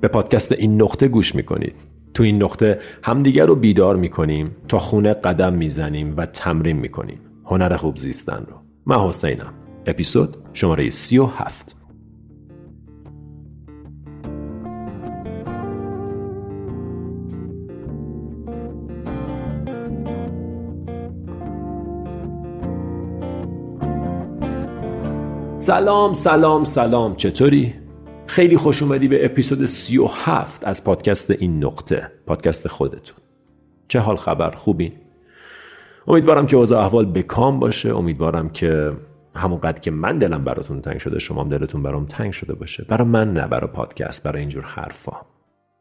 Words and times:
به 0.00 0.08
پادکست 0.08 0.52
این 0.52 0.82
نقطه 0.82 1.08
گوش 1.08 1.34
می‌کنید. 1.34 1.74
تو 2.14 2.22
این 2.22 2.42
نقطه 2.42 2.78
همدیگر 3.02 3.46
رو 3.46 3.56
بیدار 3.56 3.96
می‌کنیم 3.96 4.56
تا 4.68 4.78
خونه 4.78 5.12
قدم 5.12 5.54
می‌زنیم 5.54 6.14
و 6.16 6.26
تمرین 6.26 6.76
می‌کنیم. 6.76 7.20
هنر 7.44 7.76
خوب 7.76 7.96
زیستن 7.96 8.46
رو. 8.48 8.56
من 8.86 9.08
حسینم. 9.08 9.54
اپیزود 9.86 10.36
شماره 10.52 10.90
سی 10.90 11.18
و 11.18 11.26
هفت. 11.26 11.76
سلام 25.58 26.14
سلام 26.14 26.64
سلام. 26.64 27.16
چطوری؟ 27.16 27.74
خیلی 28.26 28.56
خوش 28.56 28.82
اومدی 28.82 29.08
به 29.08 29.24
اپیزود 29.24 29.64
37 29.64 30.66
از 30.66 30.84
پادکست 30.84 31.30
این 31.30 31.64
نقطه 31.64 32.12
پادکست 32.26 32.68
خودتون. 32.68 33.18
چه 33.88 34.00
حال 34.00 34.16
خبر؟ 34.16 34.50
خوبین؟ 34.50 34.92
امیدوارم 36.08 36.46
که 36.46 36.56
اوضاع 36.56 36.84
احوال 36.84 37.06
به 37.06 37.28
کام 37.28 37.60
باشه. 37.60 37.96
امیدوارم 37.96 38.48
که 38.48 38.92
همونقدر 39.36 39.80
که 39.80 39.90
من 39.90 40.18
دلم 40.18 40.44
براتون 40.44 40.80
تنگ 40.80 40.98
شده 40.98 41.18
شما 41.18 41.42
هم 41.42 41.48
دلتون 41.48 41.82
برام 41.82 42.06
تنگ 42.06 42.32
شده 42.32 42.54
باشه. 42.54 42.84
برای 42.88 43.08
من 43.08 43.32
نه 43.32 43.46
برای 43.46 43.70
پادکست 43.70 44.22
برای 44.22 44.40
اینجور 44.40 44.64
حرفا. 44.64 45.35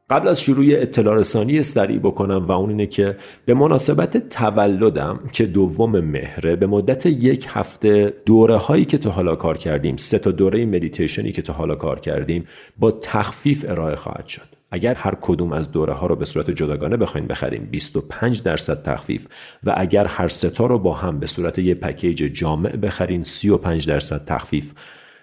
قبل 0.09 0.27
از 0.27 0.41
شروع 0.41 0.65
اطلاع 0.69 1.15
رسانی 1.15 1.63
سریع 1.63 1.99
بکنم 1.99 2.45
و 2.45 2.51
اون 2.51 2.69
اینه 2.69 2.85
که 2.85 3.17
به 3.45 3.53
مناسبت 3.53 4.29
تولدم 4.29 5.19
که 5.33 5.45
دوم 5.45 5.99
مهره 5.99 6.55
به 6.55 6.67
مدت 6.67 7.05
یک 7.05 7.47
هفته 7.49 8.13
دوره 8.25 8.55
هایی 8.55 8.85
که 8.85 8.97
تا 8.97 9.11
حالا 9.11 9.35
کار 9.35 9.57
کردیم 9.57 9.97
سه 9.97 10.19
تا 10.19 10.31
دوره 10.31 10.65
مدیتیشنی 10.65 11.31
که 11.31 11.41
تا 11.41 11.53
حالا 11.53 11.75
کار 11.75 11.99
کردیم 11.99 12.45
با 12.77 12.91
تخفیف 12.91 13.65
ارائه 13.67 13.95
خواهد 13.95 14.27
شد. 14.27 14.55
اگر 14.71 14.93
هر 14.93 15.15
کدوم 15.21 15.53
از 15.53 15.71
دوره 15.71 15.93
ها 15.93 16.07
رو 16.07 16.15
به 16.15 16.25
صورت 16.25 16.51
جداگانه 16.51 16.97
بخواین 16.97 17.27
بخریم 17.27 17.67
25 17.71 18.43
درصد 18.43 18.83
تخفیف 18.83 19.27
و 19.63 19.73
اگر 19.77 20.05
هر 20.05 20.27
ستا 20.27 20.65
رو 20.65 20.79
با 20.79 20.93
هم 20.93 21.19
به 21.19 21.27
صورت 21.27 21.59
یه 21.59 21.75
پکیج 21.75 22.17
جامع 22.17 22.75
بخرین 22.75 23.23
35 23.23 23.87
درصد 23.87 24.25
تخفیف. 24.25 24.73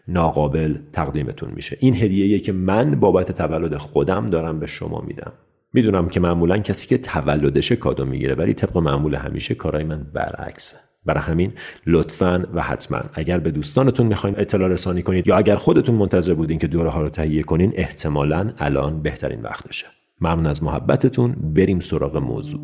ناقابل 0.08 0.77
تقدیمتون 0.92 1.50
میشه. 1.55 1.77
این 1.81 1.95
هدیه 1.95 2.39
که 2.39 2.53
من 2.53 3.00
بابت 3.00 3.33
تولد 3.33 3.77
خودم 3.77 4.31
دارم 4.31 4.61
به 4.61 4.67
شما 4.67 5.00
میدم. 5.00 5.33
می‌دونم 5.72 6.08
که 6.08 6.20
معمولا 6.20 6.58
کسی 6.58 6.86
که 6.86 6.98
تولدش 6.98 7.72
کادو 7.72 8.05
می‌گیره 8.05 8.34
ولی 8.34 8.55
طبق 8.55 8.78
معمول 8.78 9.14
همیشه 9.14 9.55
کارای 9.55 9.84
من 9.84 10.06
برعکسه. 10.14 10.77
برای 11.05 11.23
همین 11.23 11.53
لطفا 11.86 12.47
و 12.55 12.62
حتما 12.62 13.00
اگر 13.12 13.39
به 13.39 13.50
دوستانتون 13.50 14.06
می‌خواین 14.06 14.34
اطلاع 14.39 14.69
رسانی 14.69 15.03
کنید 15.03 15.28
یا 15.28 15.36
اگر 15.36 15.56
خودتون 15.56 15.95
منتظر 15.95 16.34
بودین 16.34 16.58
که 16.58 16.67
دوره 16.67 16.91
ها 16.91 17.03
رو 17.03 17.08
تهیه 17.08 17.42
کنین 17.42 17.73
احتمالا 17.75 18.53
الان 18.58 19.03
بهترین 19.03 19.42
وقتشه. 19.42 19.86
ممنون 20.20 20.47
از 20.47 20.62
محبتتون. 20.62 21.36
بریم 21.55 21.80
سراغ 21.80 22.17
موضوع. 22.17 22.61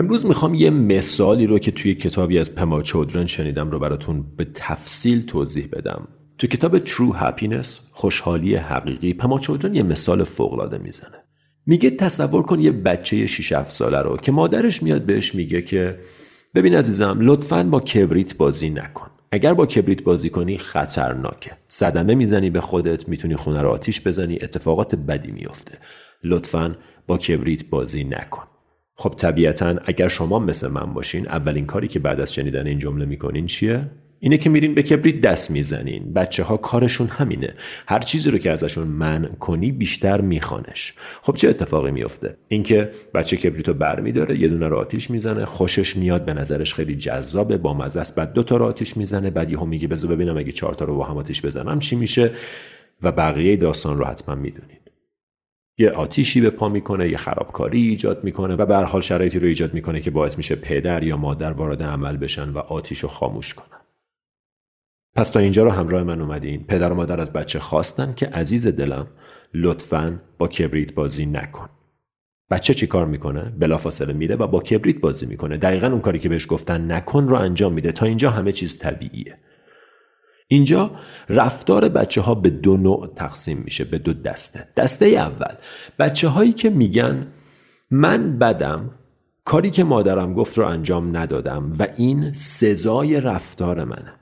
امروز 0.00 0.26
می‌خوام 0.26 0.54
یه 0.54 0.70
مثالی 0.70 1.46
رو 1.46 1.58
که 1.58 1.70
توی 1.70 1.94
کتابی 1.94 2.38
از 2.38 2.54
پما 2.54 2.82
چودرن 2.82 3.26
شنیدم 3.26 3.70
رو 3.70 3.78
براتون 3.78 4.24
به 4.36 4.46
تفصیل 4.54 5.22
توضیح 5.22 5.68
بدم. 5.72 6.08
تو 6.38 6.46
کتاب 6.46 6.84
True 6.84 7.14
Happiness 7.20 7.66
خوشحالی 7.90 8.54
حقیقی 8.54 9.14
پما 9.14 9.38
چودرن 9.38 9.74
یه 9.74 9.82
مثال 9.82 10.24
فوقلاده 10.24 10.78
می‌زنه. 10.78 11.24
میگه 11.66 11.90
تصور 11.90 12.42
کن 12.42 12.60
یه 12.60 12.72
بچه 12.72 13.26
6 13.26 13.52
7 13.52 13.70
ساله 13.70 13.98
رو 13.98 14.16
که 14.16 14.32
مادرش 14.32 14.82
میاد 14.82 15.02
بهش 15.02 15.34
میگه 15.34 15.62
که 15.62 15.98
ببین 16.54 16.74
عزیزم 16.74 17.18
لطفا 17.20 17.62
با 17.62 17.80
کبریت 17.80 18.36
بازی 18.36 18.70
نکن. 18.70 19.10
اگر 19.32 19.54
با 19.54 19.66
کبریت 19.66 20.02
بازی 20.02 20.30
کنی 20.30 20.58
خطرناکه. 20.58 21.50
صدمه 21.68 22.14
می‌زنی 22.14 22.50
به 22.50 22.60
خودت 22.60 23.08
می‌تونی 23.08 23.36
خونه 23.36 23.62
رو 23.62 23.68
آتیش 23.68 24.06
بزنی 24.06 24.38
اتفاقات 24.42 24.94
بدی 24.94 25.30
میفته. 25.30 25.78
لطفا 26.24 26.76
با 27.06 27.18
کبریت 27.18 27.64
بازی 27.70 28.04
نکن. 28.04 28.49
خب 29.00 29.14
طبیعتا 29.16 29.76
اگر 29.84 30.08
شما 30.08 30.38
مثل 30.38 30.68
من 30.68 30.94
باشین 30.94 31.28
اولین 31.28 31.66
کاری 31.66 31.88
که 31.88 31.98
بعد 31.98 32.20
از 32.20 32.34
شنیدن 32.34 32.66
این 32.66 32.78
جمله 32.78 33.04
می‌کنین 33.04 33.46
چیه؟ 33.46 33.90
اینه 34.18 34.36
که 34.38 34.50
میرین 34.50 34.74
به 34.74 34.82
کبریت 34.82 35.20
دست 35.20 35.50
می‌زنین. 35.50 36.12
بچه 36.12 36.42
ها 36.42 36.56
کارشون 36.56 37.06
همینه. 37.06 37.54
هر 37.88 37.98
چیزی 37.98 38.30
رو 38.30 38.38
که 38.38 38.50
ازشون 38.50 38.88
من 38.88 39.30
کنی 39.40 39.72
بیشتر 39.72 40.20
میخوانش. 40.20 40.94
خب 41.22 41.34
چه 41.36 41.48
اتفاقی 41.48 41.90
میفته 41.90 42.36
اینکه 42.48 42.90
بچه 43.14 43.36
کبریت 43.36 43.68
رو 43.68 43.74
برمیداره 43.74 44.38
یه 44.38 44.48
دونه 44.48 44.68
رو 44.68 44.76
آتیش 44.76 45.10
می‌زنه 45.10 45.44
خوشش 45.44 45.96
میاد 45.96 46.24
به 46.24 46.34
نظرش 46.34 46.74
خیلی 46.74 46.96
جذابه 46.96 47.56
با 47.56 47.74
مزه 47.74 48.00
است. 48.00 48.14
بعد 48.14 48.32
دو 48.32 48.42
تا 48.42 48.56
رو 48.56 48.64
آتیش 48.64 48.96
می‌زنه 48.96 49.30
بعد 49.30 49.50
یهو 49.50 49.66
میگه 49.66 49.88
بذار 49.88 50.10
ببینم 50.10 50.36
اگه 50.36 50.52
چهار 50.52 50.74
تا 50.74 50.84
رو 50.84 50.96
با 50.96 51.04
هم 51.04 51.16
آتیش 51.16 51.44
بزنم 51.44 51.78
چی 51.78 51.96
میشه؟ 51.96 52.30
و 53.02 53.12
بقیه 53.12 53.56
داستان 53.56 53.98
رو 53.98 54.04
حتما 54.04 54.34
می‌دونید 54.34 54.89
یه 55.80 55.90
آتیشی 55.90 56.40
به 56.40 56.50
پا 56.50 56.68
می‌کنه 56.68 57.08
یه 57.08 57.16
خرابکاری 57.16 57.88
ایجاد 57.88 58.24
می‌کنه 58.24 58.56
و 58.56 58.66
به 58.66 58.76
حال 58.76 59.00
شرایطی 59.00 59.38
رو 59.38 59.46
ایجاد 59.46 59.74
می‌کنه 59.74 60.00
که 60.00 60.10
باعث 60.10 60.38
میشه 60.38 60.54
پدر 60.54 61.02
یا 61.02 61.16
مادر 61.16 61.52
وارد 61.52 61.82
عمل 61.82 62.16
بشن 62.16 62.48
و 62.48 62.58
آتیش 62.58 62.98
رو 62.98 63.08
خاموش 63.08 63.54
کنن. 63.54 63.80
پس 65.16 65.30
تا 65.30 65.40
اینجا 65.40 65.64
رو 65.64 65.70
همراه 65.70 66.02
من 66.02 66.20
اومدین. 66.20 66.64
پدر 66.64 66.92
و 66.92 66.94
مادر 66.94 67.20
از 67.20 67.32
بچه 67.32 67.58
خواستن 67.58 68.14
که 68.16 68.26
عزیز 68.26 68.66
دلم 68.66 69.06
لطفا 69.54 70.20
با 70.38 70.48
کبریت 70.48 70.94
بازی 70.94 71.26
نکن. 71.26 71.68
بچه 72.50 72.74
چی 72.74 72.86
کار 72.86 73.06
می‌کنه؟ 73.06 73.52
بلافاصله 73.58 74.12
میره 74.12 74.36
و 74.36 74.46
با 74.46 74.60
کبریت 74.60 75.00
بازی 75.00 75.26
می‌کنه. 75.26 75.56
دقیقا 75.56 75.86
اون 75.86 76.00
کاری 76.00 76.18
که 76.18 76.28
بهش 76.28 76.46
گفتن 76.48 76.92
نکن 76.92 77.28
رو 77.28 77.36
انجام 77.36 77.72
میده. 77.72 77.92
تا 77.92 78.06
اینجا 78.06 78.30
همه 78.30 78.52
چیز 78.52 78.78
طبیعیه. 78.78 79.38
اینجا 80.52 80.90
رفتار 81.28 81.88
بچه 81.88 82.20
ها 82.20 82.34
به 82.34 82.50
دو 82.50 82.76
نوع 82.76 83.06
تقسیم 83.16 83.62
میشه 83.64 83.84
به 83.84 83.98
دو 83.98 84.12
دسته. 84.12 84.68
دسته 84.76 85.06
اول 85.06 85.54
بچه 85.98 86.28
هایی 86.28 86.52
که 86.52 86.70
میگن 86.70 87.26
من 87.90 88.38
بدم 88.38 88.90
کاری 89.44 89.70
که 89.70 89.84
مادرم 89.84 90.32
گفت 90.32 90.58
رو 90.58 90.66
انجام 90.66 91.16
ندادم 91.16 91.72
و 91.78 91.86
این 91.96 92.32
سزای 92.32 93.20
رفتار 93.20 93.84
منه. 93.84 94.14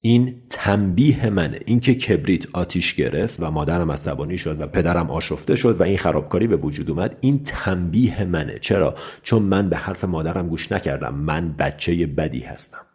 این 0.00 0.42
تنبیه 0.50 1.30
منه. 1.30 1.60
اینکه 1.66 1.94
کبریت 1.94 2.46
آتیش 2.52 2.94
گرفت 2.94 3.36
و 3.40 3.50
مادرم 3.50 3.92
عصبانی 3.92 4.38
شد 4.38 4.60
و 4.60 4.66
پدرم 4.66 5.10
آشفته 5.10 5.56
شد 5.56 5.80
و 5.80 5.82
این 5.82 5.98
خرابکاری 5.98 6.46
به 6.46 6.56
وجود 6.56 6.90
اومد 6.90 7.16
این 7.20 7.42
تنبیه 7.42 8.24
منه. 8.24 8.58
چرا؟ 8.58 8.94
چون 9.22 9.42
من 9.42 9.68
به 9.68 9.76
حرف 9.76 10.04
مادرم 10.04 10.48
گوش 10.48 10.72
نکردم. 10.72 11.14
من 11.14 11.52
بچه 11.52 12.06
بدی 12.06 12.40
هستم. 12.40 12.93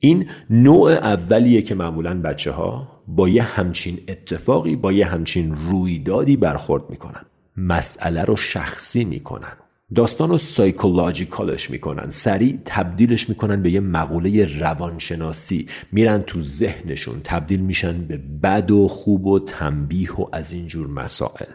این 0.00 0.30
نوع 0.50 0.90
اولیه 0.90 1.62
که 1.62 1.74
معمولا 1.74 2.20
بچه 2.20 2.50
ها 2.50 3.02
با 3.08 3.28
یه 3.28 3.42
همچین 3.42 3.98
اتفاقی 4.08 4.76
با 4.76 4.92
یه 4.92 5.06
همچین 5.06 5.54
رویدادی 5.54 6.36
برخورد 6.36 6.90
می‌کنن. 6.90 7.24
مسئله 7.56 8.24
رو 8.24 8.36
شخصی 8.36 9.04
می‌کنن. 9.04 9.56
داستان 9.94 10.28
رو 10.28 10.38
سایکولوژیکالش 10.38 11.70
می‌کنن. 11.70 12.10
سریع 12.10 12.58
تبدیلش 12.64 13.28
می‌کنن 13.28 13.62
به 13.62 13.70
یه 13.70 13.80
مقوله 13.80 14.58
روانشناسی. 14.58 15.66
میرن 15.92 16.22
تو 16.22 16.40
ذهنشون. 16.40 17.20
تبدیل 17.24 17.60
میشن 17.60 17.98
به 18.02 18.16
بد 18.16 18.70
و 18.70 18.88
خوب 18.88 19.26
و 19.26 19.38
تنبیه 19.38 20.12
و 20.12 20.28
از 20.32 20.52
اینجور 20.52 20.86
مسائل. 20.86 21.52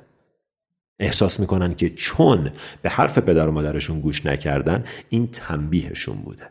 احساس 0.99 1.39
می‌کنن 1.39 1.73
که 1.73 1.89
چون 1.89 2.51
به 2.81 2.89
حرف 2.89 3.17
پدر 3.17 3.47
و 3.47 3.51
مادرشون 3.51 3.99
گوش 3.99 4.25
نکردن 4.25 4.83
این 5.09 5.27
تنبیهشون 5.27 6.15
بوده. 6.15 6.49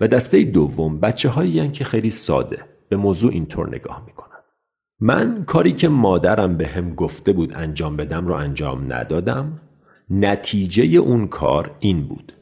و 0.00 0.08
دسته 0.08 0.44
دوم 0.44 1.00
بچه 1.00 1.28
هایی 1.28 1.68
که 1.68 1.84
خیلی 1.84 2.10
ساده 2.10 2.64
به 2.88 2.96
موضوع 2.96 3.32
اینطور 3.32 3.68
نگاه 3.68 4.02
می‌کنن. 4.06 4.26
من 5.00 5.44
کاری 5.44 5.72
که 5.72 5.88
مادرم 5.88 6.56
به 6.56 6.66
هم 6.66 6.94
گفته 6.94 7.32
بود 7.32 7.52
انجام 7.54 7.96
بدم 7.96 8.26
رو 8.26 8.34
انجام 8.34 8.92
ندادم. 8.92 9.60
نتیجه 10.10 10.98
اون 10.98 11.26
کار 11.28 11.76
این 11.80 12.02
بود. 12.08 12.32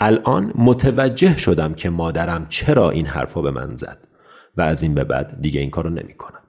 الان 0.00 0.52
متوجه 0.54 1.36
شدم 1.36 1.74
که 1.74 1.90
مادرم 1.90 2.46
چرا 2.48 2.90
این 2.90 3.06
حرفا 3.06 3.42
به 3.42 3.50
من 3.50 3.74
زد 3.74 4.08
و 4.56 4.62
از 4.62 4.82
این 4.82 4.94
به 4.94 5.04
بعد 5.04 5.38
دیگه 5.40 5.60
این 5.60 5.70
کارو 5.70 5.90
نمی‌کنم. 5.90 6.43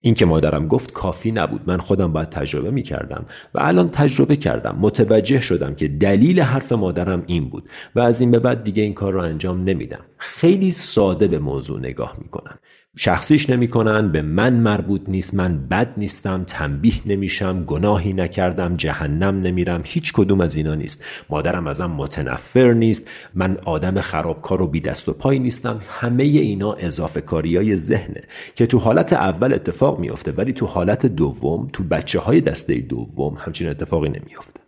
این 0.00 0.14
که 0.14 0.26
مادرم 0.26 0.68
گفت 0.68 0.92
کافی 0.92 1.32
نبود. 1.32 1.60
من 1.66 1.78
خودم 1.78 2.12
باید 2.12 2.30
تجربه 2.30 2.70
می 2.70 2.82
کردم 2.82 3.26
و 3.54 3.58
الان 3.62 3.90
تجربه 3.90 4.36
کردم. 4.36 4.76
متوجه 4.80 5.40
شدم 5.40 5.74
که 5.74 5.88
دلیل 5.88 6.40
حرف 6.40 6.72
مادرم 6.72 7.24
این 7.26 7.48
بود 7.48 7.68
و 7.94 8.00
از 8.00 8.20
این 8.20 8.30
به 8.30 8.38
بعد 8.38 8.64
دیگه 8.64 8.82
این 8.82 8.94
کار 8.94 9.12
رو 9.12 9.20
انجام 9.20 9.64
نمیدم. 9.64 10.04
خیلی 10.18 10.70
ساده 10.70 11.28
به 11.28 11.38
موضوع 11.38 11.80
نگاه 11.80 12.16
می‌کنن 12.18 12.58
شخصیش 12.98 13.50
نمی‌کنن 13.50 14.12
به 14.12 14.22
من 14.22 14.52
مربوط 14.52 15.00
نیست 15.08 15.34
من 15.34 15.58
بد 15.58 15.92
نیستم 15.96 16.44
تنبیه 16.44 16.94
نمیشم 17.06 17.64
گناهی 17.64 18.12
نکردم 18.12 18.76
جهنم 18.76 19.40
نمیرم 19.42 19.82
هیچ 19.84 20.12
کدوم 20.12 20.40
از 20.40 20.54
اینا 20.54 20.74
نیست. 20.74 21.04
مادرم 21.30 21.66
ازم 21.66 21.90
متنفر 21.90 22.72
نیست 22.72 23.08
من 23.34 23.58
آدم 23.64 24.00
خرابکار 24.00 24.62
و 24.62 24.66
بی 24.66 24.80
دست 24.80 25.08
و 25.08 25.12
پای 25.12 25.38
نیستم. 25.38 25.80
همه 25.88 26.24
اینا 26.24 26.72
اضافه 26.72 27.20
کاری 27.20 27.56
های 27.56 27.76
ذهنه 27.76 28.22
که 28.54 28.66
تو 28.66 28.78
حالت 28.78 29.12
اول 29.12 29.54
اتفاق 29.54 29.98
میافته 29.98 30.32
ولی 30.32 30.52
تو 30.52 30.66
حالت 30.66 31.06
دوم 31.06 31.68
تو 31.72 31.84
بچه 31.84 32.18
های 32.18 32.40
دسته 32.40 32.74
دوم 32.74 33.34
همچین 33.34 33.68
اتفاقی 33.68 34.08
نمیافته. 34.08 34.60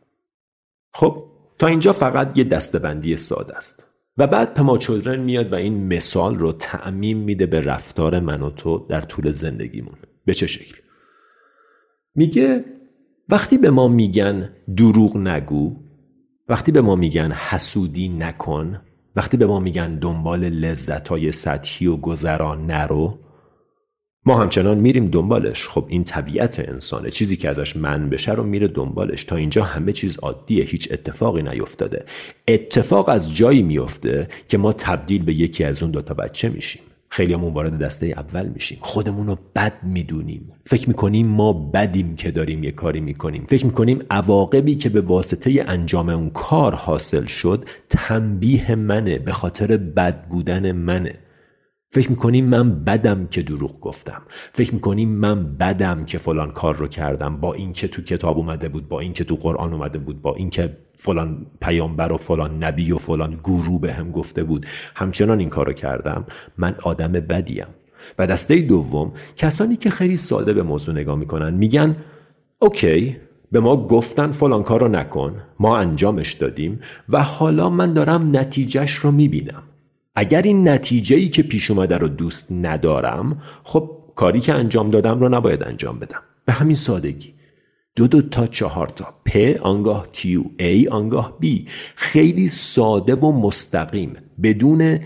خب 0.95 1.25
تا 1.59 1.67
اینجا 1.67 1.93
فقط 1.93 2.39
یه 2.39 2.45
دستبندی 2.45 3.17
ساده 3.17 3.57
است. 3.57 3.88
و 4.19 4.27
بعد 4.27 4.55
پما 4.55 4.79
چودرن 4.79 5.21
میاد 5.21 5.53
و 5.53 5.55
این 5.55 5.87
مثال 5.87 6.39
رو 6.39 6.53
تعمیم 6.53 7.19
میده 7.19 7.47
به 7.47 7.61
رفتار 7.61 8.21
من 8.21 8.43
و 8.43 8.51
تو 8.51 8.87
در 8.89 9.01
طول 9.01 9.33
زندگیمون. 9.33 9.97
به 10.25 10.35
چه 10.35 10.47
شکل؟ 10.47 10.77
میگه 12.15 12.65
وقتی 13.29 13.59
به 13.59 13.71
ما 13.71 13.89
میگن 13.89 14.51
دروغ 14.77 15.17
نگو 15.17 15.77
وقتی 16.49 16.73
به 16.73 16.81
ما 16.81 16.97
میگن 16.97 17.33
حسودی 17.33 18.09
نکن 18.09 18.81
وقتی 19.17 19.37
به 19.37 19.47
ما 19.47 19.61
میگن 19.61 19.99
دنبال 19.99 20.49
لذت 20.49 21.09
های 21.09 21.33
سطحی 21.33 21.87
و 21.87 21.97
گذران 21.97 22.67
نرو 22.67 23.19
ما 24.29 24.39
همچنان 24.39 24.79
میریم 24.79 25.07
دنبالش. 25.07 25.69
خب 25.69 25.85
این 25.89 26.05
طبیعت 26.05 26.69
انسانه. 26.69 27.11
چیزی 27.11 27.37
که 27.37 27.49
ازش 27.49 27.77
من 27.77 28.09
بشه 28.09 28.33
رو 28.33 28.43
میره 28.43 28.69
دنبالش. 28.69 29.25
تا 29.25 29.37
اینجا 29.37 29.65
همه 29.65 29.93
چیز 29.93 30.19
عادیه. 30.19 30.65
هیچ 30.65 30.89
اتفاقی 30.93 31.43
نیفتاده. 31.43 32.05
اتفاق 32.49 33.09
از 33.09 33.37
جایی 33.37 33.63
میفته 33.63 34.29
که 34.49 34.59
ما 34.59 34.73
تبدیل 34.73 35.23
به 35.23 35.35
یکی 35.35 35.65
از 35.65 35.83
اون 35.83 35.91
دوتا 35.91 36.15
بچه 36.15 36.49
میشیم. 36.49 36.83
خیلی 37.09 37.33
همون 37.33 37.53
وارد 37.53 37.79
دسته 37.79 38.07
اول 38.07 38.47
میشیم. 38.47 38.79
خودمون 38.81 39.27
رو 39.27 39.39
بد 39.57 39.73
می‌دونیم. 39.83 40.53
فکر 40.67 40.89
می‌کنیم 40.89 41.27
ما 41.27 41.53
بدیم 41.53 42.17
که 42.17 42.31
داریم 42.31 42.65
یه 42.65 42.71
کاری 42.71 43.01
می‌کنیم. 43.01 43.47
فکر 43.49 43.67
می‌کنیم 43.67 43.99
عواقبی 44.11 44.75
که 44.75 44.89
به 44.89 45.01
واسطه 45.01 45.65
انجام 45.69 46.09
اون 46.09 46.31
کار 46.31 46.75
حاصل 46.75 47.27
شد 47.27 47.65
تنبیه 47.89 48.75
منه. 48.75 49.19
به 49.19 49.33
خاطر 49.33 49.77
بد 49.77 50.29
بودن 50.29 50.73
منه. 50.73 51.15
فکر 51.91 52.11
می‌کنیم 52.11 52.45
من 52.45 52.85
بدم 52.85 53.27
که 53.27 53.43
دروغ 53.43 53.81
گفتم؟ 53.81 54.23
فکر 54.53 54.75
می‌کنیم 54.75 55.09
من 55.09 55.57
بدم 55.57 56.05
که 56.05 56.19
فلان 56.19 56.51
کار 56.51 56.77
رو 56.77 56.89
کردم؟ 56.89 57.37
با 57.37 57.55
اینکه 57.55 57.89
تو 57.89 58.03
کتاب 58.03 58.39
اومده 58.39 58.69
بود 58.69 58.89
با 58.89 59.01
اینکه 59.01 59.25
تو 59.25 59.35
قرآن 59.35 59.73
اومده 59.73 59.99
بود 59.99 60.23
با 60.23 60.35
اینکه 60.35 60.77
فلان 60.99 61.47
پیامبر 61.61 62.13
و 62.13 62.17
فلان 62.17 62.65
نبی 62.65 62.93
و 62.93 62.99
فلان 62.99 63.39
گورو 63.43 63.79
به 63.79 63.93
هم 63.93 64.11
گفته 64.11 64.45
بود 64.45 64.67
همچنان 64.95 65.39
این 65.39 65.49
کار 65.49 65.67
رو 65.67 65.73
کردم؟ 65.73 66.25
من 66.59 66.75
آدم 66.83 67.13
بدیم. 67.13 67.67
و 68.19 68.27
دسته 68.27 68.61
دوم 68.61 69.13
کسانی 69.37 69.77
که 69.77 69.91
خیلی 69.91 70.17
ساده 70.17 70.53
به 70.53 70.63
موضوع 70.63 70.95
نگاه 70.95 71.17
می‌کنن 71.17 71.55
میگن 71.55 71.97
okay 72.59 73.17
به 73.53 73.61
ما 73.61 73.87
گفتن 73.87 74.31
فلان 74.33 74.63
کار 74.63 74.81
رو 74.81 74.89
نکن 74.89 75.43
ما 75.61 75.79
انجامش 75.79 76.33
دادیم 76.33 76.81
و 77.09 77.23
حالا 77.23 77.71
من 77.71 77.93
دارم 77.93 78.37
نتیجهش 78.37 78.95
رو 78.95 79.11
می‌بینم. 79.11 79.63
اگر 80.19 80.43
این 80.43 80.69
نتیجه 80.69 81.17
ای 81.17 81.29
که 81.29 81.43
پیش 81.43 81.71
اومده 81.71 81.99
رو 81.99 82.09
دوست 82.09 82.53
ندارم 82.53 83.43
خب 83.65 83.91
کاری 84.15 84.41
که 84.41 84.55
انجام 84.55 84.91
دادم 84.91 85.21
رو 85.21 85.29
نباید 85.29 85.63
انجام 85.63 85.99
بدم. 85.99 86.23
به 86.45 86.53
همین 86.53 86.75
سادگی. 86.75 87.35
دو 87.97 88.07
دو 88.07 88.23
تا 88.23 88.47
چهار 88.47 88.87
تا. 88.87 89.15
P 89.25 89.57
آنگاه 89.63 90.09
Q، 90.13 90.43
A 90.59 90.89
آنگاه 90.89 91.37
B 91.41 91.67
خیلی 91.95 92.49
ساده 92.49 93.15
و 93.15 93.41
مستقیم. 93.41 94.17
بدون 94.43 94.99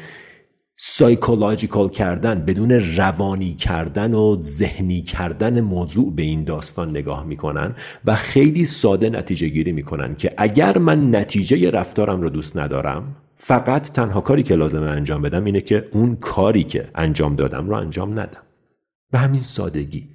سایکولوژیکال 0.77 1.89
کردن 1.89 2.45
بدون 2.45 2.71
روانی 2.71 3.55
کردن 3.55 4.15
و 4.15 4.41
ذهنی 4.41 5.03
کردن 5.03 5.61
موضوع 5.61 6.15
به 6.15 6.23
این 6.23 6.45
داستان 6.45 6.91
نگاه 6.91 7.25
می‌کنن 7.25 7.75
و 8.05 8.15
خیلی 8.15 8.65
ساده 8.65 9.11
نتیجه 9.11 9.49
گیری 9.49 9.73
می‌کنن 9.73 10.15
که 10.15 10.35
اگر 10.37 10.79
من 10.79 11.17
نتیجه 11.17 11.71
رفتارم 11.71 12.23
رو 12.23 12.29
دوست 12.29 12.57
ندارم 12.57 13.17
فقط 13.45 13.91
تنها 13.91 14.21
کاری 14.21 14.43
که 14.43 14.55
لازمه 14.55 14.87
انجام 14.87 15.23
بدم 15.23 15.45
اینه 15.45 15.61
که 15.61 15.89
اون 15.93 16.17
کاری 16.17 16.65
که 16.65 16.89
انجام 16.95 17.37
دادم 17.37 17.69
رو 17.69 17.77
انجام 17.77 18.21
ندم. 18.21 18.43
به 19.11 19.19
همین 19.19 19.41
سادگی. 19.41 20.09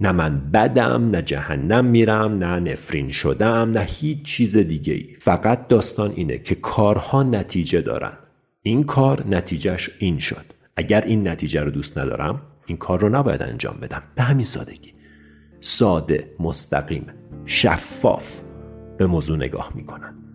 نه 0.00 0.12
من 0.12 0.50
بدم 0.50 1.10
نه 1.10 1.22
جهنم 1.22 1.84
میرم 1.84 2.32
نه 2.32 2.60
نفرین 2.60 3.08
شدم 3.08 3.70
نه 3.70 3.80
هیچ 3.80 4.22
چیز 4.22 4.56
دیگه 4.56 4.94
ای 4.94 5.16
فقط 5.20 5.68
داستان 5.68 6.10
اینه 6.10 6.38
که 6.38 6.54
کارها 6.54 7.22
نتیجه 7.22 7.80
دارن. 7.80 8.12
این 8.62 8.84
کار 8.84 9.26
نتیجهش 9.28 9.90
این 9.98 10.18
شد. 10.18 10.44
اگر 10.76 11.00
این 11.00 11.28
نتیجه 11.28 11.62
رو 11.62 11.70
دوست 11.70 11.98
ندارم 11.98 12.42
این 12.66 12.78
کار 12.78 13.00
رو 13.00 13.08
نباید 13.08 13.42
انجام 13.42 13.78
بدم. 13.82 14.02
به 14.14 14.22
همین 14.22 14.44
سادگی. 14.44 14.94
ساده 15.60 16.30
مستقیم 16.40 17.06
شفاف 17.44 18.40
به 18.98 19.06
موضوع 19.06 19.36
نگاه 19.36 19.72
می‌کنن. 19.74 20.25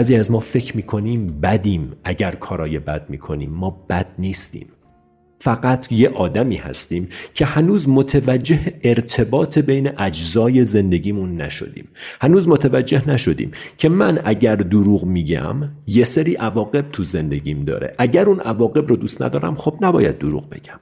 بعضی 0.00 0.16
از 0.16 0.30
ما 0.30 0.40
فکر 0.40 0.76
می‌کنیم 0.76 1.40
بدیم 1.40 1.92
اگر 2.04 2.30
کارای 2.30 2.78
بد 2.78 3.10
می‌کنیم. 3.10 3.50
ما 3.50 3.86
بد 3.88 4.06
نیستیم. 4.18 4.66
فقط 5.40 5.92
یه 5.92 6.08
آدمی 6.08 6.56
هستیم 6.56 7.08
که 7.34 7.44
هنوز 7.44 7.88
متوجه 7.88 8.74
ارتباط 8.84 9.58
بین 9.58 9.90
اجزای 9.98 10.64
زندگیمون 10.64 11.40
نشدیم. 11.40 11.88
هنوز 12.20 12.48
متوجه 12.48 13.10
نشدیم 13.10 13.50
که 13.78 13.88
من 13.88 14.18
اگر 14.24 14.56
دروغ 14.56 15.04
میگم 15.04 15.56
یه 15.86 16.04
سری 16.04 16.34
عواقب 16.34 16.90
تو 16.92 17.04
زندگیم 17.04 17.64
داره. 17.64 17.94
اگر 17.98 18.26
اون 18.26 18.40
عواقب 18.40 18.86
رو 18.86 18.96
دوست 18.96 19.22
ندارم 19.22 19.54
خب 19.54 19.78
نباید 19.80 20.18
دروغ 20.18 20.48
بگم. 20.48 20.80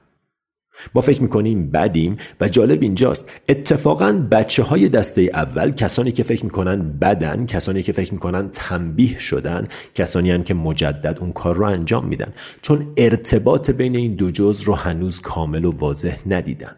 ما 0.95 1.01
فکر 1.01 1.21
می‌کنیم 1.21 1.71
بدیم 1.71 2.17
و 2.41 2.49
جالب 2.49 2.81
اینجاست. 2.81 3.31
اتفاقا 3.49 4.27
بچه 4.31 4.63
های 4.63 4.89
دسته 4.89 5.21
اول 5.21 5.71
کسانی 5.71 6.11
که 6.11 6.23
فکر 6.23 6.43
می‌کنن 6.43 6.91
بدن 6.91 7.45
کسانی 7.45 7.83
که 7.83 7.91
فکر 7.91 8.13
می‌کنن 8.13 8.49
تنبیه 8.49 9.19
شدن 9.19 9.67
کسانی 9.95 10.31
هن 10.31 10.43
که 10.43 10.53
مجدد 10.53 11.17
اون 11.19 11.31
کار 11.31 11.55
رو 11.55 11.65
انجام 11.65 12.05
میدن. 12.05 12.33
چون 12.61 12.93
ارتباط 12.97 13.69
بین 13.69 13.95
این 13.95 14.15
دو 14.15 14.31
جز 14.31 14.61
رو 14.61 14.73
هنوز 14.73 15.21
کامل 15.21 15.65
و 15.65 15.71
واضح 15.71 16.17
ندیدن. 16.25 16.75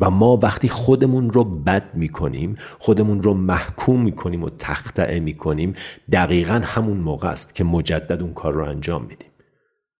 و 0.00 0.10
ما 0.10 0.36
وقتی 0.36 0.68
خودمون 0.68 1.30
رو 1.30 1.44
بد 1.44 1.94
می‌کنیم 1.94 2.56
خودمون 2.78 3.22
رو 3.22 3.34
محکوم 3.34 4.02
می‌کنیم 4.02 4.42
و 4.42 4.50
تختعه 4.58 5.20
می‌کنیم 5.20 5.74
دقیقا 6.12 6.60
همون 6.64 6.96
موقع 6.96 7.28
است 7.28 7.54
که 7.54 7.64
مجدد 7.64 8.22
اون 8.22 8.34
کار 8.34 8.52
رو 8.52 8.64
انجام 8.64 9.02
میدیم. 9.02 9.28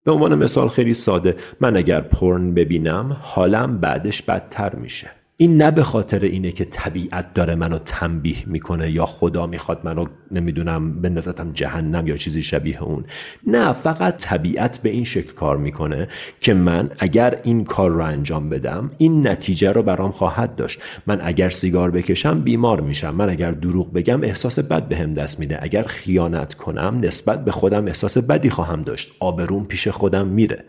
به 0.06 0.12
عنوان 0.12 0.34
مثال 0.34 0.68
خیلی 0.68 0.94
ساده 0.94 1.36
من 1.60 1.76
اگر 1.76 2.00
پرن 2.00 2.54
ببینم 2.54 3.16
حالم 3.20 3.78
بعدش 3.78 4.22
بدتر 4.22 4.74
میشه. 4.74 5.10
این 5.38 5.62
نه 5.62 5.70
به 5.70 5.82
خاطر 5.82 6.20
اینه 6.20 6.52
که 6.52 6.64
طبیعت 6.64 7.34
داره 7.34 7.54
منو 7.54 7.78
تنبیه 7.78 8.36
می‌کنه 8.46 8.90
یا 8.90 9.06
خدا 9.06 9.46
می‌خواد 9.46 9.80
منو 9.84 10.06
نمی‌دونم 10.30 11.00
بندازتم 11.02 11.52
جهنم 11.52 12.06
یا 12.06 12.16
چیزی 12.16 12.42
شبیه 12.42 12.82
اون. 12.82 13.04
نه 13.46 13.72
فقط 13.72 14.16
طبیعت 14.16 14.78
به 14.78 14.88
این 14.88 15.04
شکل 15.04 15.32
کار 15.32 15.56
می‌کنه 15.56 16.08
که 16.40 16.54
من 16.54 16.90
اگر 16.98 17.40
این 17.42 17.64
کار 17.64 17.90
رو 17.90 18.00
انجام 18.00 18.48
بدم 18.48 18.90
این 18.98 19.28
نتیجه 19.28 19.72
رو 19.72 19.82
برام 19.82 20.12
خواهد 20.12 20.56
داشت. 20.56 20.78
من 21.06 21.20
اگر 21.22 21.48
سیگار 21.48 21.90
بکشم 21.90 22.40
بیمار 22.40 22.80
میشم. 22.80 23.14
من 23.14 23.28
اگر 23.28 23.50
دروغ 23.50 23.92
بگم 23.92 24.22
احساس 24.22 24.58
بد 24.58 24.88
بهم 24.88 25.14
به 25.14 25.22
دست 25.22 25.40
میده. 25.40 25.58
اگر 25.62 25.82
خیانت 25.82 26.54
کنم 26.54 27.00
نسبت 27.02 27.44
به 27.44 27.50
خودم 27.52 27.86
احساس 27.86 28.18
بدی 28.18 28.50
خواهم 28.50 28.82
داشت. 28.82 29.12
آبروم 29.20 29.66
پیش 29.66 29.88
خودم 29.88 30.26
میره. 30.26 30.64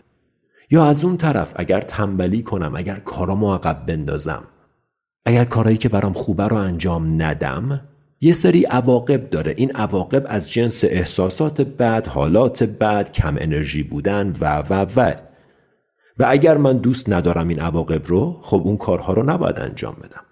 یا 0.70 0.84
از 0.84 1.04
اون 1.04 1.16
طرف 1.16 1.52
اگر 1.56 1.80
تنبلی 1.80 2.42
کنم 2.42 2.72
اگر 2.76 2.96
کارامو 2.96 3.54
عقب 3.54 3.86
بندازم 3.86 4.42
اگر 5.28 5.44
کارهایی 5.44 5.76
که 5.76 5.88
برام 5.88 6.12
خوبه 6.12 6.48
رو 6.48 6.56
انجام 6.56 7.22
ندم 7.22 7.80
یه 8.20 8.32
سری 8.32 8.64
عواقب 8.64 9.30
داره. 9.30 9.54
این 9.56 9.70
عواقب 9.76 10.24
از 10.28 10.52
جنس 10.52 10.84
احساسات 10.84 11.60
بد 11.60 12.06
حالات 12.06 12.62
بد 12.62 13.12
کم 13.12 13.36
انرژی 13.38 13.82
بودن 13.82 14.34
و 14.40 14.58
و 14.70 14.86
و. 14.96 15.14
و 16.18 16.26
اگر 16.28 16.56
من 16.56 16.78
دوست 16.78 17.12
ندارم 17.12 17.48
این 17.48 17.60
عواقب 17.60 18.06
رو 18.06 18.38
خب 18.42 18.62
اون 18.64 18.76
کارها 18.76 19.12
رو 19.12 19.30
نباید 19.30 19.58
انجام 19.58 19.94
بدم. 19.94 20.24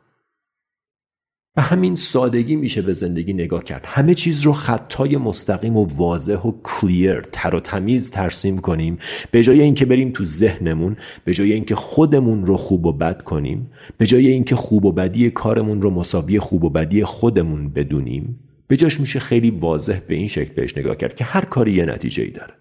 به 1.57 1.63
همین 1.63 1.97
سادگی 1.97 2.57
میشه 2.57 2.83
به 2.83 2.93
زندگی 2.93 3.33
نگاه 3.33 3.65
کرد. 3.65 3.85
همه 3.87 4.15
چیز 4.15 4.43
رو 4.43 4.53
خطای 4.53 5.17
مستقیم 5.17 5.77
و 5.77 5.85
واضح 5.85 6.39
و 6.39 6.53
کلیر 6.65 7.21
تر 7.33 7.55
و 7.55 7.61
تمیز 7.61 8.11
ترسیم 8.11 8.59
کنیم. 8.59 8.99
به 9.31 9.43
جای 9.43 9.61
اینکه 9.61 9.85
بریم 9.85 10.11
تو 10.11 10.25
ذهنمون 10.25 10.97
به 11.25 11.35
جای 11.35 11.53
اینکه 11.53 11.75
خودمون 11.75 12.47
رو 12.47 12.57
خوب 12.57 12.87
و 12.87 12.93
بد 12.93 13.23
کنیم 13.23 13.71
به 13.99 14.07
جای 14.07 14.27
اینکه 14.27 14.57
خوب 14.57 14.85
و 14.85 14.93
بدی 14.93 15.31
کارمون 15.31 15.83
رو 15.83 15.91
مساوی 15.91 16.39
خوب 16.39 16.65
و 16.65 16.71
بدی 16.71 17.05
خودمون 17.05 17.69
بدونیم 17.69 18.39
به 18.69 18.77
جاش 18.77 19.01
میشه 19.01 19.19
خیلی 19.19 19.51
واضح 19.51 20.01
به 20.09 20.15
این 20.15 20.29
شکل 20.29 20.55
بهش 20.55 20.77
نگاه 20.77 20.97
کرد 20.97 21.17
که 21.17 21.25
هر 21.25 21.45
کاری 21.45 21.73
یه 21.73 21.85
نتیجه 21.85 22.23
ای 22.23 22.31
داره. 22.31 22.55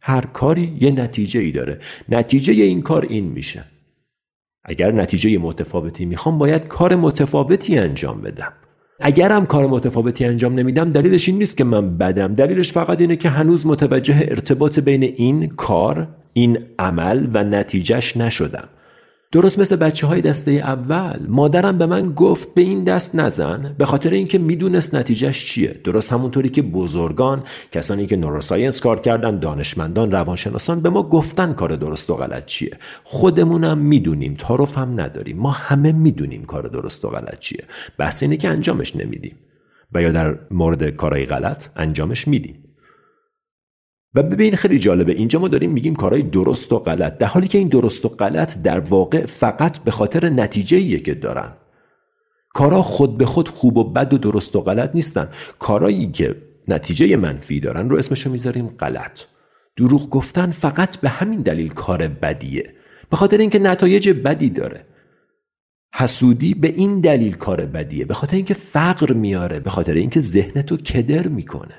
هر 0.00 0.20
کاری 0.20 0.78
یه 0.80 0.90
نتیجه 0.90 1.40
ای 1.40 1.50
داره. 1.50 1.78
نتیجه 2.08 2.52
این 2.52 2.82
کار 2.82 3.06
این 3.08 3.24
میشه. 3.24 3.64
اگر 4.68 4.92
نتیجه 4.92 5.38
متفاوتی 5.38 6.04
می‌خوام 6.04 6.38
باید 6.38 6.66
کار 6.66 6.94
متفاوتی 6.94 7.78
انجام 7.78 8.20
بدم. 8.20 8.52
اگرم 9.00 9.46
کار 9.46 9.66
متفاوتی 9.66 10.24
انجام 10.24 10.54
نمیدم 10.54 10.92
دلیلش 10.92 11.28
این 11.28 11.38
نیست 11.38 11.56
که 11.56 11.64
من 11.64 11.98
بدم. 11.98 12.34
دلیلش 12.34 12.72
فقط 12.72 13.00
اینه 13.00 13.16
که 13.16 13.28
هنوز 13.28 13.66
متوجه 13.66 14.26
ارتباط 14.28 14.78
بین 14.78 15.02
این 15.02 15.48
کار 15.48 16.08
این 16.32 16.58
عمل 16.78 17.26
و 17.34 17.44
نتیجهش 17.44 18.16
نشدم. 18.16 18.68
درست 19.32 19.58
مثل 19.58 19.76
بچه 19.76 20.06
های 20.06 20.20
دسته 20.20 20.50
اول 20.50 21.26
مادرم 21.28 21.78
به 21.78 21.86
من 21.86 22.12
گفت 22.12 22.54
به 22.54 22.60
این 22.60 22.84
دست 22.84 23.14
نزن 23.14 23.74
به 23.78 23.86
خاطر 23.86 24.10
اینکه 24.10 24.38
می‌دونست 24.38 24.94
نتیجهش 24.94 25.46
چیه. 25.46 25.80
درست 25.84 26.12
همونطوری 26.12 26.48
که 26.48 26.62
بزرگان 26.62 27.42
کسانی 27.72 28.06
که 28.06 28.16
نوروساینس 28.16 28.80
کار 28.80 29.00
کردن 29.00 29.38
دانشمندان 29.38 30.10
روانشناسان 30.10 30.80
به 30.80 30.90
ما 30.90 31.02
گفتن 31.02 31.52
کار 31.52 31.76
درست 31.76 32.10
و 32.10 32.14
غلط 32.14 32.44
چیه. 32.44 32.70
خودمونم 33.04 33.78
می‌دونیم 33.78 34.34
تعارف 34.34 34.78
هم 34.78 35.00
نداریم. 35.00 35.36
ما 35.36 35.50
همه 35.50 35.92
می‌دونیم 35.92 36.44
کار 36.44 36.62
درست 36.62 37.04
و 37.04 37.08
غلط 37.08 37.38
چیه. 37.38 37.64
بحث 37.98 38.22
اینه 38.22 38.36
که 38.36 38.48
انجامش 38.48 38.96
نمیدیم. 38.96 39.36
و 39.92 40.02
یا 40.02 40.12
در 40.12 40.38
مورد 40.50 40.90
کارهای 40.90 41.26
غلط 41.26 41.66
انجامش 41.76 42.28
میدیم. 42.28 42.67
و 44.14 44.22
ببین 44.22 44.56
خیلی 44.56 44.78
جالبه 44.78 45.12
اینجا 45.12 45.38
ما 45.38 45.48
داریم 45.48 45.70
میگیم 45.70 45.94
کارهای 45.94 46.22
درست 46.22 46.72
و 46.72 46.78
غلط 46.78 47.18
در 47.18 47.26
حالی 47.26 47.48
که 47.48 47.58
این 47.58 47.68
درست 47.68 48.04
و 48.04 48.08
غلط 48.08 48.62
در 48.62 48.80
واقع 48.80 49.26
فقط 49.26 49.78
به 49.78 49.90
خاطر 49.90 50.28
نتیجه 50.28 50.98
که 50.98 51.14
دارن. 51.14 51.52
کارها 52.54 52.82
خود 52.82 53.18
به 53.18 53.26
خود 53.26 53.48
خوب 53.48 53.76
و 53.76 53.84
بد 53.84 54.14
و 54.14 54.18
درست 54.18 54.56
و 54.56 54.60
غلط 54.60 54.90
نیستن. 54.94 55.28
کارهایی 55.58 56.10
که 56.10 56.36
نتیجه 56.68 57.16
منفی 57.16 57.60
دارن 57.60 57.90
رو 57.90 57.96
اسمشو 57.96 58.30
می‌ذاریم 58.30 58.68
غلط. 58.68 59.20
دروغ 59.76 60.10
گفتن 60.10 60.50
فقط 60.50 61.00
به 61.00 61.08
همین 61.08 61.40
دلیل 61.40 61.68
کار 61.68 62.08
بدیه. 62.08 62.74
به 63.10 63.16
خاطر 63.16 63.38
اینکه 63.38 63.58
نتایج 63.58 64.08
بدی 64.08 64.50
داره. 64.50 64.86
حسودی 65.94 66.54
به 66.54 66.68
این 66.68 67.00
دلیل 67.00 67.34
کار 67.34 67.66
بدیه. 67.66 68.04
به 68.04 68.14
خاطر 68.14 68.36
اینکه 68.36 68.54
فقر 68.54 69.12
میاره. 69.12 69.60
به 69.60 69.70
خاطر 69.70 69.94
اینکه 69.94 70.20
ذهنتو 70.20 70.76
کدر 70.76 71.28
می‌کنه. 71.28 71.74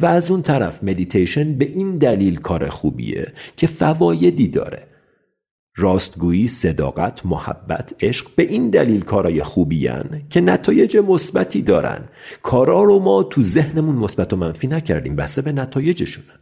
و 0.00 0.06
از 0.06 0.30
اون 0.30 0.42
طرف 0.42 0.84
مدیتیشن 0.84 1.54
به 1.54 1.64
این 1.64 1.98
دلیل 1.98 2.36
کار 2.36 2.68
خوبیه 2.68 3.32
که 3.56 3.66
فوایدی 3.66 4.48
داره. 4.48 4.86
راستگویی، 5.76 6.46
صداقت، 6.46 7.26
محبت، 7.26 7.94
عشق 8.00 8.26
به 8.36 8.42
این 8.42 8.70
دلیل 8.70 9.00
کارای 9.00 9.42
خوبی 9.42 9.86
هن 9.86 10.22
که 10.30 10.40
نتایج 10.40 10.96
مثبتی 10.96 11.62
دارن. 11.62 12.08
کارا 12.42 12.82
رو 12.82 12.98
ما 12.98 13.22
تو 13.22 13.42
ذهنمون 13.42 13.96
مثبت 13.96 14.32
و 14.32 14.36
منفی 14.36 14.66
نکردیم 14.66 15.16
بسته 15.16 15.42
به 15.42 15.52
نتایجشونه. 15.52 16.32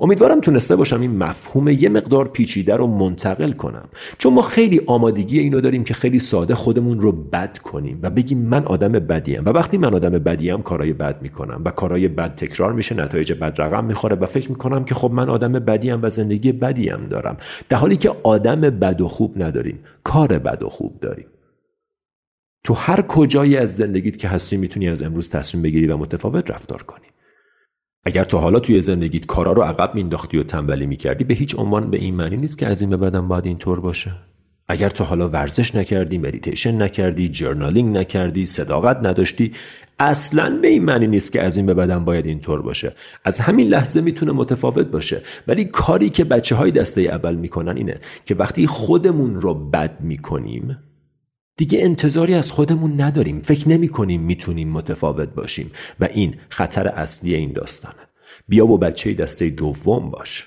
امیدوارم 0.00 0.40
تونسته 0.40 0.76
باشم 0.76 1.00
این 1.00 1.16
مفهوم 1.16 1.68
یه 1.68 1.88
مقدار 1.88 2.28
پیچیده 2.28 2.76
رو 2.76 2.86
منتقل 2.86 3.52
کنم. 3.52 3.88
چون 4.18 4.32
ما 4.32 4.42
خیلی 4.42 4.80
آمادگی 4.86 5.38
اینو 5.38 5.60
داریم 5.60 5.84
که 5.84 5.94
خیلی 5.94 6.18
ساده 6.18 6.54
خودمون 6.54 7.00
رو 7.00 7.12
بد 7.12 7.58
کنیم 7.58 7.98
و 8.02 8.10
بگیم 8.10 8.38
من 8.38 8.64
آدم 8.64 8.92
بدیم. 8.92 9.42
و 9.46 9.48
وقتی 9.48 9.78
من 9.78 9.94
آدم 9.94 10.10
بدیم 10.10 10.62
کارهای 10.62 10.92
بد 10.92 11.22
می‌کنم 11.22 11.62
و 11.64 11.70
کارهای 11.70 12.08
بد 12.08 12.34
تکرار 12.34 12.72
میشه 12.72 12.94
نتایج 12.94 13.32
بد 13.32 13.60
رقم 13.60 13.84
می‌خوره 13.84 14.16
و 14.16 14.26
فکر 14.26 14.50
می‌کنم 14.50 14.84
که 14.84 14.94
خب 14.94 15.10
من 15.10 15.28
آدم 15.28 15.52
بدیم 15.52 15.98
و 16.02 16.08
زندگی 16.08 16.52
بدیم 16.52 17.06
دارم. 17.10 17.36
در 17.68 17.76
حالی 17.76 17.96
که 17.96 18.12
آدم 18.22 18.60
بد 18.60 19.00
و 19.00 19.08
خوب 19.08 19.42
نداریم 19.42 19.78
کار 20.04 20.38
بد 20.38 20.62
و 20.62 20.68
خوب 20.68 21.00
داریم. 21.00 21.26
تو 22.64 22.74
هر 22.74 23.02
کجایی 23.02 23.56
از 23.56 23.76
زندگیت 23.76 24.16
که 24.16 24.28
هستی 24.28 24.56
می‌تونی 24.56 24.88
از 24.88 25.02
امروز 25.02 25.30
تصمیم 25.30 25.62
بگیری 25.62 25.86
و 25.86 25.96
متفاوت 25.96 26.50
رفتار 26.50 26.82
کنی. 26.82 27.06
اگر 28.08 28.24
تا 28.24 28.38
حالا 28.38 28.60
توی 28.60 28.80
زندگیت 28.80 29.26
کارا 29.26 29.52
رو 29.52 29.62
عقب 29.62 29.94
مینداختی 29.94 30.38
و 30.38 30.42
تنبلی 30.42 30.86
می‌کردی 30.86 31.24
به 31.24 31.34
هیچ 31.34 31.58
عنوان 31.58 31.90
به 31.90 31.96
این 31.96 32.14
معنی 32.14 32.36
نیست 32.36 32.58
که 32.58 32.66
از 32.66 32.80
این 32.80 32.90
به 32.90 32.96
بعدم 32.96 33.28
باید 33.28 33.46
اینطور 33.46 33.80
باشه. 33.80 34.10
اگر 34.68 34.88
تا 34.88 35.04
حالا 35.04 35.28
ورزش 35.28 35.74
نکردی 35.74 36.18
مدیتیشن 36.18 36.82
نکردی 36.82 37.28
journaling 37.28 37.96
نکردی 37.96 38.46
صداقت 38.46 38.96
نداشتی 39.02 39.52
اصلا 39.98 40.58
به 40.62 40.68
این 40.68 40.84
معنی 40.84 41.06
نیست 41.06 41.32
که 41.32 41.42
از 41.42 41.56
این 41.56 41.66
به 41.66 41.74
بعدم 41.74 42.04
باید 42.04 42.26
اینطور 42.26 42.62
باشه. 42.62 42.94
از 43.24 43.40
همین 43.40 43.68
لحظه 43.68 44.00
می‌تونه 44.00 44.32
متفاوت 44.32 44.86
باشه. 44.86 45.22
ولی 45.48 45.64
کاری 45.64 46.10
که 46.10 46.24
بچه 46.24 46.54
های 46.54 46.70
دسته 46.70 47.00
اول 47.00 47.34
می‌کنن 47.34 47.76
اینه 47.76 48.00
که 48.26 48.34
وقتی 48.34 48.66
خودمون 48.66 49.40
رو 49.40 49.54
بد 49.54 50.00
می‌کنیم 50.00 50.78
دیگه 51.58 51.78
انتظاری 51.82 52.34
از 52.34 52.50
خودمون 52.50 53.00
نداریم. 53.00 53.40
فکر 53.40 53.68
نمی 53.68 53.88
کنیم 53.88 54.20
می‌تونیم 54.20 54.68
متفاوت 54.68 55.28
باشیم. 55.28 55.70
و 56.00 56.04
این 56.04 56.34
خطر 56.48 56.88
اصلی 56.88 57.34
این 57.34 57.52
داستانه. 57.52 57.94
بیا 58.48 58.66
با 58.66 58.76
بچه 58.76 59.14
دسته 59.14 59.50
دوم 59.50 60.10
باش. 60.10 60.46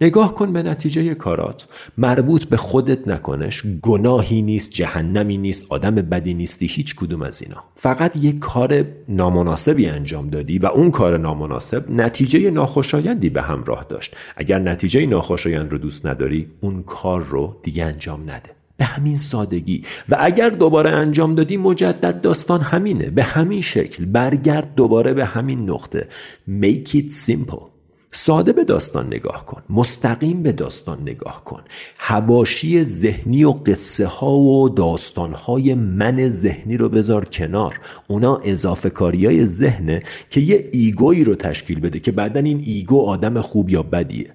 نگاه 0.00 0.34
کن 0.34 0.52
به 0.52 0.62
نتیجه 0.62 1.14
کارات. 1.14 1.68
مربوط 1.98 2.44
به 2.44 2.56
خودت 2.56 3.08
نکنش. 3.08 3.62
گناهی 3.82 4.42
نیست 4.42 4.70
جهنمی 4.70 5.38
نیست 5.38 5.66
آدم 5.68 5.94
بدی 5.94 6.34
نیستی 6.34 6.66
هیچ 6.66 6.96
کدوم 6.96 7.22
از 7.22 7.42
اینا. 7.42 7.64
فقط 7.74 8.16
یک 8.16 8.38
کار 8.38 8.84
نامناسبی 9.08 9.86
انجام 9.86 10.30
دادی 10.30 10.58
و 10.58 10.66
اون 10.66 10.90
کار 10.90 11.18
نامناسب 11.18 11.90
نتیجه 11.90 12.50
ناخوشایندی 12.50 13.30
به 13.30 13.42
همراه 13.42 13.86
داشت. 13.88 14.16
اگر 14.36 14.58
نتیجه 14.58 15.06
ناخوشایند 15.06 15.72
رو 15.72 15.78
دوست 15.78 16.06
نداری 16.06 16.50
اون 16.60 16.82
کار 16.82 17.22
رو 17.22 17.56
دیگه 17.62 17.84
انجام 17.84 18.30
نده. 18.30 18.63
به 18.76 18.84
همین 18.84 19.16
سادگی. 19.16 19.82
و 20.08 20.16
اگر 20.20 20.48
دوباره 20.48 20.90
انجام 20.90 21.34
دادی 21.34 21.56
مجدد 21.56 22.20
داستان 22.20 22.60
همینه. 22.60 23.10
به 23.10 23.22
همین 23.22 23.60
شکل 23.60 24.04
برگرد 24.04 24.74
دوباره 24.74 25.14
به 25.14 25.24
همین 25.24 25.70
نقطه. 25.70 26.08
Make 26.48 26.88
it 26.88 27.10
simple. 27.26 27.74
ساده 28.12 28.52
به 28.52 28.64
داستان 28.64 29.06
نگاه 29.06 29.46
کن. 29.46 29.62
مستقیم 29.70 30.42
به 30.42 30.52
داستان 30.52 31.02
نگاه 31.02 31.44
کن. 31.44 31.62
حواشی 31.98 32.84
ذهنی 32.84 33.44
و 33.44 33.50
قصه 33.50 34.06
ها 34.06 34.32
و 34.32 34.68
داستان 34.68 35.32
های 35.32 35.74
من 35.74 36.28
ذهنی 36.28 36.76
رو 36.76 36.88
بذار 36.88 37.24
کنار. 37.24 37.80
اونا 38.06 38.36
اضافه 38.36 38.90
کاری 38.90 39.26
های 39.26 39.46
ذهنه 39.46 40.02
که 40.30 40.40
یه 40.40 40.68
ego 40.72 41.03
یی 41.03 41.24
رو 41.24 41.34
تشکیل 41.34 41.80
بده 41.80 42.00
که 42.00 42.12
بعدا 42.12 42.40
این 42.40 42.62
ego 42.64 43.00
آدم 43.00 43.40
خوب 43.40 43.70
یا 43.70 43.82
بدیه. 43.82 44.34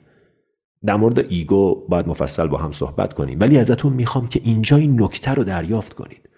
در 0.86 0.96
مورد 0.96 1.20
ego 1.20 1.86
باید 1.90 2.08
مفصل 2.08 2.48
با 2.48 2.58
هم 2.58 2.72
صحبت 2.72 3.14
کنیم. 3.14 3.40
ولی 3.40 3.58
ازتون 3.58 3.94
می‌خوام 3.94 4.28
که 4.28 4.42
اینجا 4.44 4.78
این 4.78 5.02
نکته 5.04 5.32
رو 5.32 5.44
دریافت 5.44 5.94
کنید. 5.94 6.30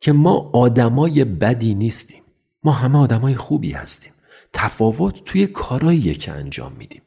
که 0.00 0.12
ما 0.12 0.50
آدمای 0.52 1.24
بدی 1.24 1.74
نیستیم. 1.74 2.22
ما 2.62 2.72
همه 2.72 2.98
آدمای 2.98 3.34
خوبی 3.34 3.72
هستیم. 3.72 4.12
تفاوت 4.52 5.24
توی 5.24 5.46
کارایی 5.46 6.14
که 6.14 6.32
انجام 6.32 6.72
میدیم. 6.78 7.02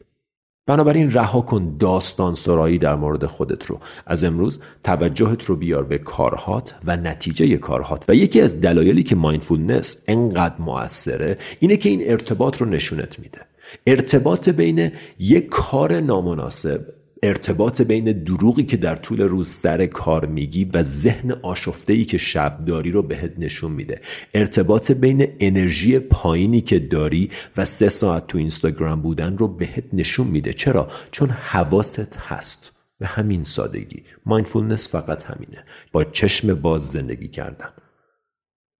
بنابراین 0.65 1.13
رها 1.13 1.41
کن 1.41 1.77
داستان 1.77 2.35
سرایی 2.35 2.77
در 2.77 2.95
مورد 2.95 3.25
خودت 3.25 3.65
رو. 3.65 3.79
از 4.05 4.23
امروز 4.23 4.59
توجهت 4.83 5.43
رو 5.45 5.55
بیار 5.55 5.83
به 5.83 5.97
کارهات 5.97 6.75
و 6.85 6.97
نتیجه 6.97 7.57
کارهات. 7.57 8.05
و 8.07 8.15
یکی 8.15 8.41
از 8.41 8.61
دلایلی 8.61 9.03
که 9.03 9.15
mindfulness 9.15 10.03
انقدر 10.07 10.55
موثره 10.59 11.37
اینه 11.59 11.77
که 11.77 11.89
این 11.89 12.01
ارتباط 12.05 12.57
رو 12.57 12.67
نشونت 12.67 13.19
میده. 13.19 13.41
ارتباط 13.87 14.49
بین 14.49 14.91
یک 15.19 15.49
کار 15.49 15.99
نامناسب 15.99 16.81
ارتباط 17.23 17.81
بین 17.81 18.23
دروغی 18.23 18.63
که 18.63 18.77
در 18.77 18.95
طول 18.95 19.21
روز 19.21 19.47
سر 19.49 19.85
کار 19.85 20.25
میگی 20.25 20.65
و 20.73 20.83
ذهن 20.83 21.31
آشفته 21.31 21.93
ای 21.93 22.05
که 22.05 22.17
شب 22.17 22.65
داری 22.65 22.91
رو 22.91 23.03
بهت 23.03 23.33
نشون 23.37 23.71
میده. 23.71 24.01
ارتباط 24.33 24.91
بین 24.91 25.27
انرژی 25.39 25.99
پایینی 25.99 26.61
که 26.61 26.79
داری 26.79 27.29
و 27.57 27.65
سه 27.65 27.89
ساعت 27.89 28.27
تو 28.27 28.37
اینستاگرام 28.37 29.01
بودن 29.01 29.37
رو 29.37 29.47
بهت 29.47 29.83
نشون 29.93 30.27
میده. 30.27 30.53
چرا؟ 30.53 30.87
چون 31.11 31.29
حواست 31.29 32.17
هست. 32.17 32.71
به 32.99 33.07
همین 33.07 33.43
سادگی. 33.43 34.03
مایندفولنس 34.25 34.89
فقط 34.89 35.23
همینه. 35.23 35.63
با 35.91 36.03
چشم 36.03 36.53
باز 36.53 36.87
زندگی 36.87 37.27
کردن. 37.27 37.69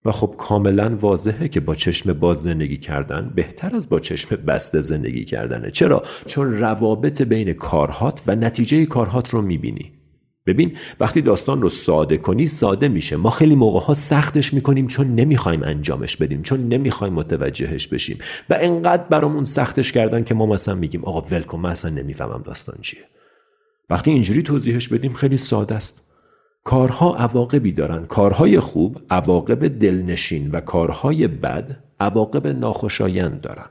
و 0.05 0.12
خب 0.12 0.36
کاملا 0.38 0.98
واضحه 1.00 1.48
که 1.48 1.60
با 1.60 1.75
چشم 1.75 2.13
باز 2.13 2.43
زندگی 2.43 2.77
کردن 2.77 3.31
بهتر 3.36 3.75
از 3.75 3.89
با 3.89 4.00
چشم 4.00 4.36
بسته 4.36 4.81
زندگی 4.81 5.25
کردنه. 5.25 5.72
چرا؟ 5.72 6.03
چون 6.25 6.60
روابط 6.60 7.22
بین 7.22 7.53
کارهات 7.53 8.22
و 8.27 8.36
نتیجه 8.36 8.86
کارهات 8.86 9.29
رو 9.29 9.41
می‌بینی. 9.41 9.91
ببین 10.45 10.77
وقتی 11.00 11.22
داستان 11.22 11.62
رو 11.62 11.69
ساده 11.69 12.17
کنی 12.17 12.45
ساده 12.45 12.88
میشه. 12.88 13.15
ما 13.15 13.29
خیلی 13.29 13.55
موقع 13.55 13.79
ها 13.79 13.93
سختش 13.93 14.53
می‌کنیم 14.53 14.88
چون 14.88 15.15
نمی‌خوایم 15.15 15.63
انجامش 15.63 16.17
بدیم 16.17 16.41
چون 16.41 16.67
نمی‌خوایم 16.67 17.13
متوجهش 17.13 17.88
بشیم. 17.88 18.17
و 18.50 18.57
انقدر 18.62 19.03
برامون 19.03 19.45
سختش 19.45 19.91
کردن 19.91 20.24
که 20.24 20.33
ما 20.33 20.45
مثلا 20.45 20.75
میگیم 20.75 21.05
آقا 21.05 21.22
ولکن 21.31 21.60
من 21.60 21.69
اصلا 21.69 21.91
نمی‌فهمم 21.91 22.41
داستان 22.45 22.75
چیه. 22.81 23.03
وقتی 23.89 24.12
اینجوری 24.12 24.43
توضیحش 24.43 24.88
بدیم 24.89 25.13
خیلی 25.13 25.38
ساده 25.38 25.75
است. 25.75 26.01
کارها 26.63 27.15
عواقبی 27.15 27.72
دارن. 27.72 28.05
کارهای 28.05 28.60
خوب 28.60 29.01
عواقب 29.10 29.67
دلنشین 29.67 30.51
و 30.51 30.60
کارهای 30.60 31.27
بد 31.27 31.84
عواقب 32.00 32.48
ناخوشایند 32.48 33.41
دارن. 33.41 33.70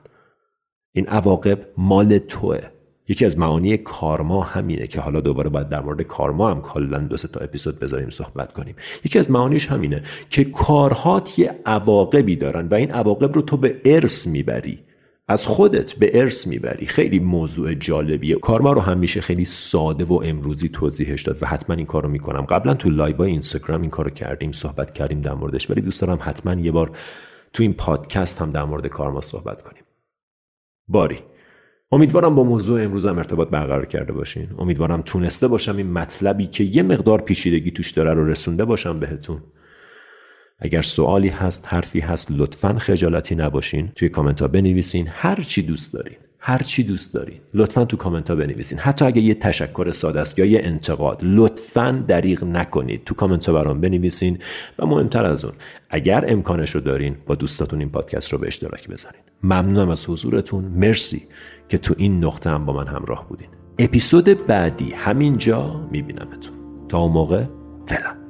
این 0.92 1.06
عواقب 1.06 1.58
مال 1.76 2.18
توه. 2.18 2.60
یکی 3.08 3.24
از 3.24 3.38
معانی 3.38 3.76
کارما 3.76 4.42
همینه 4.42 4.86
که 4.86 5.00
حالا 5.00 5.20
دوباره 5.20 5.50
باید 5.50 5.68
در 5.68 5.80
مورد 5.80 6.02
کارما 6.02 6.50
هم 6.50 6.60
کلا 6.60 6.98
دو 6.98 7.16
تا 7.16 7.40
اپیزود 7.40 7.80
بذاریم 7.80 8.10
صحبت 8.10 8.52
کنیم. 8.52 8.74
یکی 9.04 9.18
از 9.18 9.30
معانیش 9.30 9.66
همینه 9.66 10.02
که 10.30 10.44
کارهات 10.44 11.38
یه 11.38 11.60
عواقبی 11.66 12.36
دارن 12.36 12.66
و 12.68 12.74
این 12.74 12.90
عواقب 12.90 13.32
رو 13.32 13.42
تو 13.42 13.56
به 13.56 13.80
ارث 13.84 14.26
می‌بری. 14.26 14.78
از 15.32 15.46
خودت 15.46 15.94
به 15.94 16.20
ارث 16.20 16.46
می‌بری. 16.46 16.86
خیلی 16.86 17.18
موضوع 17.18 17.74
جالبیه. 17.74 18.34
کارما 18.34 18.72
رو 18.72 18.80
می‌شه 18.80 19.20
خیلی 19.20 19.44
ساده 19.44 20.04
و 20.04 20.20
امروزی 20.24 20.68
توضیحش 20.68 21.22
داد 21.22 21.38
و 21.42 21.46
حتما 21.46 21.76
این 21.76 21.86
کارو 21.86 22.08
می‌کنم. 22.08 22.40
قبلا 22.40 22.74
تو 22.74 22.90
live 22.90 23.22
اینستاگرام 23.22 23.80
این 23.80 23.90
کارو 23.90 24.10
کردیم 24.10 24.52
صحبت 24.52 24.94
کردیم 24.94 25.20
در 25.20 25.34
موردش. 25.34 25.70
ولی 25.70 25.80
دوست 25.80 26.00
دارم 26.00 26.18
حتما 26.20 26.54
یه 26.54 26.72
بار 26.72 26.90
تو 27.52 27.62
این 27.62 27.72
پادکست 27.72 28.42
هم 28.42 28.50
در 28.50 28.64
مورد 28.64 28.86
کارما 28.86 29.20
صحبت 29.20 29.62
کنیم. 29.62 29.82
باری. 30.88 31.18
امیدوارم 31.92 32.34
با 32.34 32.44
موضوع 32.44 32.82
امروزم 32.84 33.18
ارتباط 33.18 33.48
برقرار 33.48 33.86
کرده 33.86 34.12
باشین. 34.12 34.48
امیدوارم 34.58 35.02
تونسته 35.02 35.48
باشم 35.48 35.76
این 35.76 35.92
مطلبی 35.92 36.46
که 36.46 36.64
یه 36.64 36.82
مقدار 36.82 37.20
پیچیدگی 37.20 37.70
توش 37.70 37.90
داره 37.90 38.14
رو 38.14 38.26
رسونده 38.26 38.64
باشم 38.64 38.98
بهتون. 38.98 39.42
اگر 40.64 40.82
سوالی 40.82 41.28
هست 41.28 41.66
حرفی 41.68 42.00
هست 42.00 42.28
لطفا 42.30 42.78
خجالتی 42.78 43.34
نباشین. 43.34 43.92
توی 43.96 44.08
کامنت 44.08 44.40
ها 44.42 44.48
بنویسین. 44.48 45.08
هر 45.10 45.40
چی 45.40 45.62
دوست 45.62 45.94
دارین. 45.94 46.16
هر 46.38 46.62
چی 46.62 46.82
دوست 46.82 47.14
دارین. 47.14 47.38
لطفا 47.54 47.84
تو 47.84 47.96
کامنت 47.96 48.30
ها 48.30 48.36
بنویسین. 48.36 48.78
حتی 48.78 49.04
اگه 49.04 49.22
یه 49.22 49.34
تشکر 49.34 49.90
ساده 49.90 50.20
است 50.20 50.38
یا 50.38 50.44
یه 50.44 50.60
انتقاد 50.64 51.20
لطفا 51.22 52.04
دریغ 52.08 52.44
نکنید. 52.44 53.04
تو 53.04 53.14
کامنت 53.14 53.46
ها 53.46 53.52
برام 53.52 53.80
بنویسین. 53.80 54.38
و 54.78 54.86
مهمتر 54.86 55.24
از 55.24 55.44
اون 55.44 55.54
اگر 55.90 56.24
امکانش 56.28 56.70
رو 56.70 56.80
دارین 56.80 57.16
با 57.26 57.34
دوستاتون 57.34 57.78
این 57.78 57.90
پادکست 57.90 58.32
رو 58.32 58.38
به 58.38 58.46
اشتراک 58.46 58.88
بذارین. 58.88 59.20
ممنونم 59.42 59.88
از 59.88 60.06
حضورتون. 60.08 60.64
مرسی 60.64 61.22
که 61.68 61.78
تو 61.78 61.94
این 61.98 62.24
نقطه 62.24 62.50
هم 62.50 62.66
با 62.66 62.72
من 62.72 62.86
همراه 62.86 63.28
بودین. 63.28 63.48
اپیزود 63.78 64.46
بعدی 64.46 64.90
همینجا 64.90 65.88
میبینمتون. 65.90 66.54
تا 66.88 66.98
اون 66.98 67.12
موقع 67.12 67.44
فعلا. 67.86 68.21